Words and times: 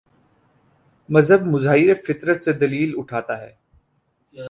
مذہب 1.09 1.45
مظاہر 1.45 1.93
فطرت 2.07 2.45
سے 2.45 2.53
دلیل 2.53 2.93
اٹھاتا 2.97 3.41
ہے۔ 3.41 3.51